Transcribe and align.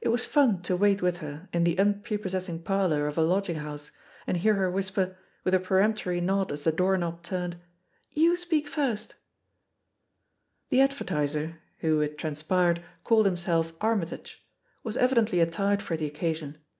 It 0.00 0.10
was 0.10 0.24
fun 0.24 0.62
to 0.62 0.76
wait 0.76 1.02
with 1.02 1.16
her 1.16 1.48
in 1.52 1.64
the 1.64 1.74
unprepossess 1.80 2.48
ing 2.48 2.62
parlour 2.62 3.08
of 3.08 3.18
a 3.18 3.22
lodging 3.22 3.56
house 3.56 3.90
and 4.24 4.36
hear 4.36 4.54
her 4.54 4.70
whisper, 4.70 5.16
with 5.42 5.52
a 5.52 5.58
peremptory 5.58 6.20
nod 6.20 6.52
as 6.52 6.62
the 6.62 6.70
door 6.70 6.96
knob 6.96 7.24
turned, 7.24 7.56
'^Tou 8.14 8.36
speak 8.36 8.68
first 8.68 9.14
I'* 9.14 9.16
The 10.68 10.80
advertiser— 10.82 11.58
^who, 11.82 12.04
it 12.06 12.16
transpired, 12.16 12.84
called 13.02 13.26
himself 13.26 13.72
Armytage— 13.80 14.46
was 14.84 14.96
evidently 14.96 15.40
attired 15.40 15.82
for 15.82 15.96
the 15.96 16.06
occasion. 16.06 16.58